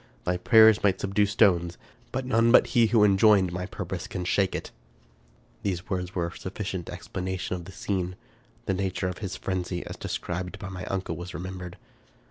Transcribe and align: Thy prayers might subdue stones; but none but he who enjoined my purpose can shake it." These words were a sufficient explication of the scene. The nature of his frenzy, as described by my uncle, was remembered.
Thy 0.23 0.35
prayers 0.35 0.81
might 0.83 0.99
subdue 0.99 1.27
stones; 1.27 1.77
but 2.11 2.25
none 2.25 2.51
but 2.51 2.65
he 2.73 2.87
who 2.87 3.03
enjoined 3.03 3.53
my 3.53 3.67
purpose 3.67 4.07
can 4.07 4.25
shake 4.25 4.55
it." 4.55 4.71
These 5.61 5.91
words 5.91 6.15
were 6.15 6.25
a 6.25 6.35
sufficient 6.35 6.89
explication 6.89 7.55
of 7.55 7.65
the 7.65 7.71
scene. 7.71 8.15
The 8.65 8.73
nature 8.73 9.09
of 9.09 9.19
his 9.19 9.35
frenzy, 9.37 9.85
as 9.85 9.97
described 9.97 10.57
by 10.57 10.69
my 10.69 10.85
uncle, 10.85 11.15
was 11.15 11.35
remembered. 11.35 11.77